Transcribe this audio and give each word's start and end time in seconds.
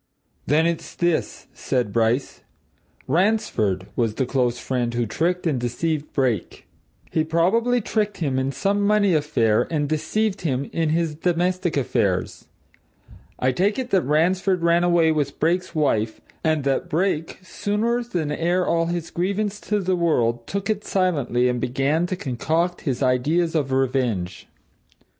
"Then, 0.47 0.65
it's 0.65 0.95
this," 0.95 1.45
said 1.53 1.93
Bryce. 1.93 2.41
"Ransford 3.07 3.85
was 3.95 4.15
the 4.15 4.25
close 4.25 4.57
friend 4.57 4.95
who 4.95 5.05
tricked 5.05 5.45
and 5.45 5.59
deceived 5.59 6.11
Brake: 6.11 6.65
"He 7.11 7.23
probably 7.23 7.81
tricked 7.81 8.17
him 8.17 8.39
in 8.39 8.51
some 8.51 8.81
money 8.81 9.13
affair, 9.13 9.67
and 9.69 9.87
deceived 9.87 10.41
him 10.41 10.67
in 10.73 10.89
his 10.89 11.13
domestic 11.13 11.77
affairs. 11.77 12.47
I 13.37 13.51
take 13.51 13.77
it 13.77 13.91
that 13.91 14.01
Ransford 14.01 14.63
ran 14.63 14.83
away 14.83 15.11
with 15.11 15.39
Brake's 15.39 15.75
wife, 15.75 16.19
and 16.43 16.63
that 16.63 16.89
Brake, 16.89 17.37
sooner 17.43 18.03
than 18.03 18.31
air 18.31 18.65
all 18.65 18.87
his 18.87 19.11
grievance 19.11 19.59
to 19.61 19.79
the 19.79 19.95
world, 19.95 20.47
took 20.47 20.67
it 20.67 20.83
silently 20.83 21.47
and 21.47 21.61
began 21.61 22.07
to 22.07 22.15
concoct 22.15 22.81
his 22.89 23.03
ideas 23.03 23.53
of 23.53 23.71
revenge. 23.71 24.47